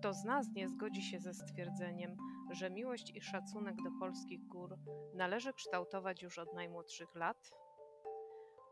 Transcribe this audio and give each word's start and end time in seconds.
Kto 0.00 0.14
z 0.14 0.24
nas 0.24 0.46
nie 0.52 0.68
zgodzi 0.68 1.02
się 1.02 1.20
ze 1.20 1.34
stwierdzeniem, 1.34 2.16
że 2.50 2.70
miłość 2.70 3.16
i 3.16 3.20
szacunek 3.20 3.76
do 3.76 3.90
polskich 4.00 4.46
gór 4.46 4.76
należy 5.14 5.52
kształtować 5.52 6.22
już 6.22 6.38
od 6.38 6.54
najmłodszych 6.54 7.14
lat? 7.14 7.50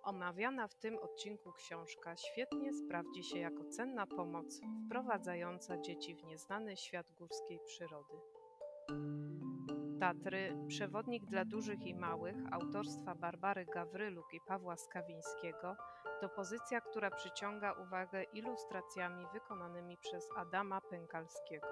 Omawiana 0.03 0.69
w 0.69 0.75
tym 0.75 0.99
odcinku 0.99 1.53
książka 1.53 2.17
świetnie 2.17 2.73
sprawdzi 2.73 3.25
się 3.25 3.39
jako 3.39 3.65
cenna 3.65 4.07
pomoc 4.07 4.61
wprowadzająca 4.87 5.79
dzieci 5.81 6.15
w 6.15 6.25
nieznany 6.25 6.77
świat 6.77 7.13
górskiej 7.13 7.61
przyrody. 7.67 8.15
Tatry, 10.01 10.57
przewodnik 10.69 11.27
dla 11.27 11.45
dużych 11.45 11.87
i 11.87 11.95
małych, 11.95 12.37
autorstwa 12.53 13.15
Barbary 13.15 13.67
Gawryluk 13.75 14.35
i 14.35 14.41
Pawła 14.49 14.77
Skawińskiego, 14.77 15.77
to 16.21 16.29
pozycja, 16.29 16.81
która 16.81 17.11
przyciąga 17.11 17.73
uwagę 17.73 18.23
ilustracjami 18.23 19.27
wykonanymi 19.33 19.97
przez 19.97 20.29
Adama 20.37 20.81
Pękalskiego. 20.81 21.67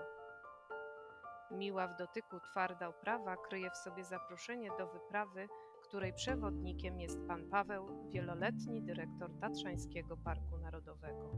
Miła 1.50 1.88
w 1.88 1.96
dotyku 1.96 2.40
twarda 2.40 2.88
oprawa 2.88 3.36
kryje 3.36 3.70
w 3.70 3.76
sobie 3.76 4.04
zaproszenie 4.04 4.70
do 4.78 4.86
wyprawy, 4.86 5.48
której 5.82 6.12
przewodnikiem 6.12 7.00
jest 7.00 7.26
pan 7.28 7.48
Paweł, 7.50 8.10
wieloletni 8.10 8.82
dyrektor 8.82 9.30
Tatrzańskiego 9.40 10.16
Parku 10.16 10.58
Narodowego. 10.58 11.30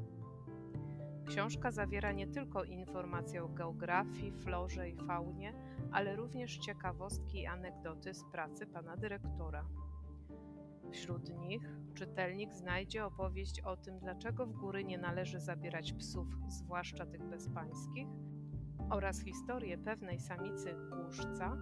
Książka 1.29 1.71
zawiera 1.71 2.13
nie 2.13 2.27
tylko 2.27 2.65
informacje 2.65 3.45
o 3.45 3.49
geografii, 3.49 4.33
florze 4.33 4.89
i 4.89 4.97
faunie, 4.97 5.55
ale 5.93 6.17
również 6.17 6.59
ciekawostki 6.59 7.43
i 7.43 7.47
anegdoty 7.47 8.15
z 8.15 8.25
pracy 8.33 8.67
pana 8.67 8.97
dyrektora. 8.97 9.65
Wśród 10.93 11.31
nich 11.39 11.63
czytelnik 11.95 12.55
znajdzie 12.55 13.05
opowieść 13.05 13.61
o 13.61 13.77
tym, 13.77 13.99
dlaczego 13.99 14.47
w 14.47 14.53
góry 14.53 14.85
nie 14.85 14.99
należy 14.99 15.41
zabierać 15.41 15.93
psów, 15.93 16.29
zwłaszcza 16.49 17.07
tych 17.07 17.23
bezpańskich, 17.25 18.09
oraz 18.91 19.21
historię 19.21 19.79
pewnej 19.79 20.21
samicy 20.21 20.75
głuszca, 20.91 21.57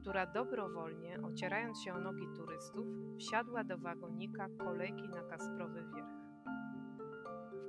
która 0.00 0.26
dobrowolnie, 0.26 1.22
ocierając 1.22 1.82
się 1.82 1.92
o 1.94 2.00
nogi 2.00 2.26
turystów, 2.36 2.86
wsiadła 3.18 3.64
do 3.64 3.78
wagonika 3.78 4.48
kolejki 4.58 5.08
na 5.08 5.22
Kasprowy 5.22 5.84
Wierch. 5.94 6.21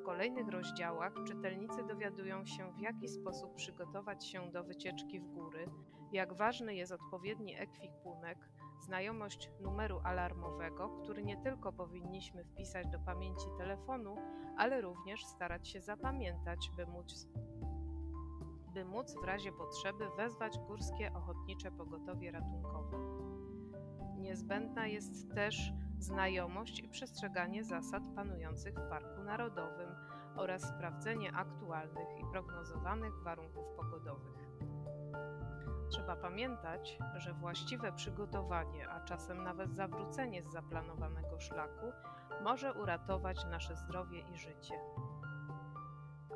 W 0.04 0.06
kolejnych 0.06 0.48
rozdziałach 0.48 1.14
czytelnicy 1.28 1.84
dowiadują 1.84 2.46
się, 2.46 2.74
w 2.74 2.80
jaki 2.80 3.08
sposób 3.08 3.56
przygotować 3.56 4.26
się 4.26 4.52
do 4.52 4.64
wycieczki 4.64 5.20
w 5.20 5.28
góry, 5.28 5.66
jak 6.12 6.34
ważny 6.34 6.76
jest 6.76 6.92
odpowiedni 6.92 7.56
ekwipunek, 7.56 8.50
znajomość 8.82 9.50
numeru 9.62 10.00
alarmowego, 10.04 10.90
który 10.90 11.24
nie 11.24 11.38
tylko 11.38 11.74
powinniśmy 11.74 12.44
wpisać 12.44 12.88
do 12.88 13.00
pamięci 13.00 13.46
telefonu, 13.58 14.16
ale 14.58 14.82
również 14.82 15.26
starać 15.26 15.68
się 15.68 15.82
zapamiętać, 15.82 16.72
by 16.76 16.86
móc, 16.86 17.28
by 18.74 18.86
móc 18.86 19.16
w 19.22 19.26
razie 19.26 19.52
potrzeby 19.52 20.06
wezwać 20.18 20.60
górskie 20.60 21.14
ochotnicze 21.14 21.72
pogotowie 21.72 22.32
ratunkowe. 22.32 22.98
Niezbędna 24.18 24.88
jest 24.88 25.34
też 25.36 25.74
znajomość 26.04 26.80
i 26.80 26.90
przestrzeganie 26.90 27.64
zasad 27.64 28.04
panujących 28.16 28.76
w 28.76 28.90
Parku 28.90 29.24
Narodowym 29.24 29.90
oraz 30.36 30.62
sprawdzenie 30.62 31.32
aktualnych 31.34 32.08
i 32.20 32.32
prognozowanych 32.32 33.14
warunków 33.24 33.66
pogodowych. 33.78 34.44
Trzeba 35.90 36.16
pamiętać, 36.16 36.98
że 37.16 37.34
właściwe 37.34 37.94
przygotowanie, 37.94 38.90
a 38.90 39.00
czasem 39.00 39.44
nawet 39.44 39.76
zawrócenie 39.76 40.44
z 40.44 40.52
zaplanowanego 40.52 41.40
szlaku 41.40 41.86
może 42.44 42.74
uratować 42.74 43.46
nasze 43.46 43.76
zdrowie 43.76 44.20
i 44.20 44.38
życie. 44.38 44.74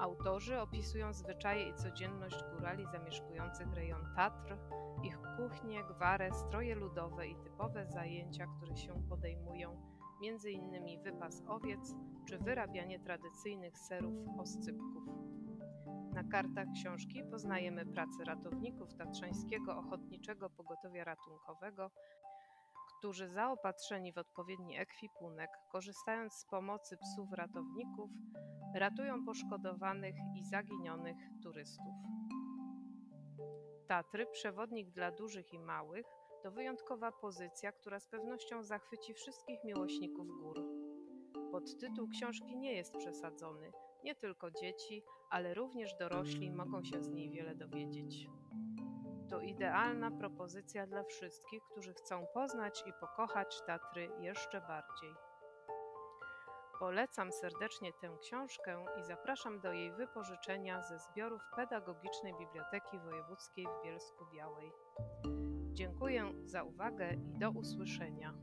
Autorzy 0.07 0.61
opisują 0.61 1.13
zwyczaje 1.13 1.69
i 1.69 1.73
codzienność 1.75 2.43
górali 2.53 2.85
zamieszkujących 2.91 3.73
rejon 3.73 4.01
Tatr, 4.15 4.57
ich 5.03 5.19
kuchnie, 5.37 5.83
gwary, 5.83 6.29
stroje 6.33 6.75
ludowe 6.75 7.27
i 7.27 7.35
typowe 7.35 7.85
zajęcia, 7.87 8.47
które 8.57 8.77
się 8.77 9.03
podejmują, 9.09 9.81
m.in. 10.23 11.03
wypas 11.03 11.43
owiec 11.47 11.95
czy 12.27 12.37
wyrabianie 12.37 12.99
tradycyjnych 12.99 13.79
serów 13.79 14.13
oscypków. 14.39 15.03
Na 16.13 16.23
kartach 16.23 16.67
książki 16.75 17.23
poznajemy 17.31 17.85
pracę 17.85 18.23
ratowników 18.25 18.95
Tatrzańskiego 18.95 19.77
Ochotniczego 19.77 20.49
Pogotowia 20.49 21.03
Ratunkowego, 21.03 21.91
którzy 22.97 23.29
zaopatrzeni 23.29 24.13
w 24.13 24.17
odpowiedni 24.17 24.77
ekwipunek, 24.77 25.49
korzystając 25.71 26.33
z 26.33 26.45
pomocy 26.45 26.97
psów 26.97 27.33
ratowników, 27.33 28.11
ratują 28.75 29.25
poszkodowanych 29.25 30.15
i 30.35 30.43
zaginionych 30.43 31.17
turystów. 31.43 31.93
Tatry, 33.87 34.25
przewodnik 34.25 34.91
dla 34.91 35.11
dużych 35.11 35.53
i 35.53 35.59
małych, 35.59 36.05
to 36.43 36.51
wyjątkowa 36.51 37.11
pozycja, 37.11 37.71
która 37.71 37.99
z 37.99 38.07
pewnością 38.07 38.63
zachwyci 38.63 39.13
wszystkich 39.13 39.63
miłośników 39.63 40.27
gór. 40.41 40.63
Podtytuł 41.51 42.07
książki 42.07 42.57
nie 42.57 42.73
jest 42.73 42.97
przesadzony. 42.97 43.71
Nie 44.03 44.15
tylko 44.15 44.51
dzieci, 44.51 45.03
ale 45.29 45.53
również 45.53 45.95
dorośli 45.99 46.51
mogą 46.51 46.83
się 46.83 47.03
z 47.03 47.09
niej 47.09 47.29
wiele 47.29 47.55
dowiedzieć. 47.55 48.27
To 49.29 49.39
idealna 49.39 50.11
propozycja 50.11 50.87
dla 50.87 51.03
wszystkich, 51.03 51.63
którzy 51.71 51.93
chcą 51.93 52.25
poznać 52.33 52.83
i 52.87 52.93
pokochać 52.93 53.61
Tatry 53.67 54.09
jeszcze 54.19 54.61
bardziej. 54.61 55.15
Polecam 56.79 57.31
serdecznie 57.31 57.93
tę 57.93 58.17
książkę 58.21 58.85
i 58.99 59.03
zapraszam 59.03 59.59
do 59.59 59.73
jej 59.73 59.91
wypożyczenia 59.91 60.81
ze 60.81 60.99
zbiorów 60.99 61.41
Pedagogicznej 61.55 62.33
Biblioteki 62.39 62.99
Wojewódzkiej 62.99 63.65
w 63.65 63.85
Bielsku 63.85 64.25
Białej. 64.33 64.71
Dziękuję 65.73 66.31
za 66.45 66.63
uwagę 66.63 67.13
i 67.13 67.39
do 67.39 67.51
usłyszenia. 67.51 68.33